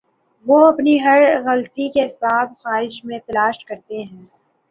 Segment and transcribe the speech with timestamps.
[0.45, 4.25] وہ اپنی ہر غلطی کے اسباب خارج میں تلاش کرتے ہیں۔